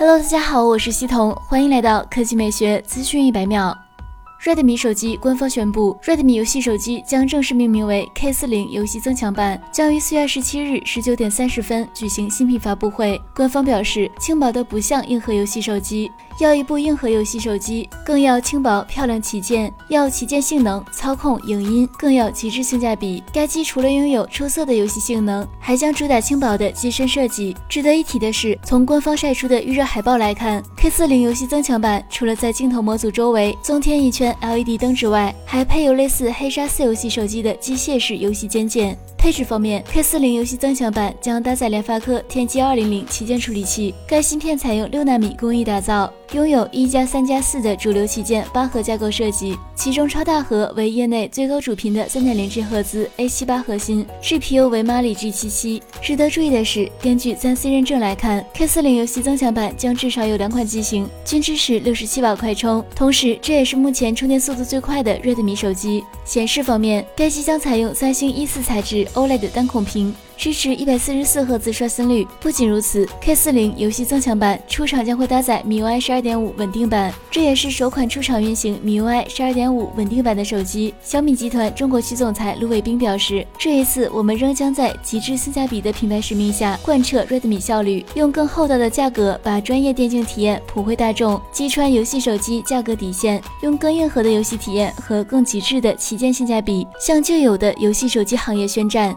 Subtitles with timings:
[0.00, 3.76] Hello，大家好，我是西彤，欢迎来到科技美学资讯一百秒。
[4.44, 13.20] Redmi 手机官方宣布，Redmi 游戏手机将正式命名为 K40 游戏增强版，将于四月十七日十九点三十分举行新品发布会。
[13.34, 16.08] 官方表示，轻薄的不像硬核游戏手机。
[16.38, 23.20] 要一部硬核游戏手机，更要轻薄、漂亮、旗舰，要旗舰性能、操控、影音，更要极致性价比。
[23.32, 27.56] 该机除了拥有出色的游戏性能，还将主打轻薄的机身设计。
[27.68, 38.96] 值得一提的是，从官方晒出的预热海报来看，K40 游戏增强版除了在镜头模组周围增添一圈 LED 灯之外，还配有类似黑鲨四游戏手机的机械式游戏肩键。
[39.16, 46.12] 配置方面，K40 游戏增强版将搭载联发科天玑二零零旗舰处理器，该芯片采用六纳米工艺打造。
[46.32, 55.82] 拥有一加三加四的主流旗舰八核架构设计，其中超大核为业内最高主频的三点零 G 赫兹 A 七八核心，GPU 为 Mali G 七七。
[56.02, 66.04] 值得注意的是，根据三 C 认证来看，K 四零游戏增强版将至少有两款机型均支持六十七瓦快充，同时这也是目前充电速度最快的 Redmi 手机。
[66.26, 70.14] 显示方面，该机将采用三星 E 四材质 OLED 单孔屏。
[70.38, 72.24] 支持一百四十四赫兹刷新率。
[72.40, 80.94] 不仅如此，K 四零游戏增强版出厂将会搭载 MIUI 十二点五稳定版，这也是首款出厂运行 MIUI 十二点五稳定版的手机。
[81.02, 99.16] 小米集团中国区总裁卢伟冰表示，这一次我们仍将在极致性价比的品牌使命下贯彻 Redmi 效率，用更厚道的价格把专业电竞体验普惠大众，击穿游戏手机价格底线，用更硬核的游戏体验和更极致的旗舰性价比，向旧有的游戏手机行业宣战。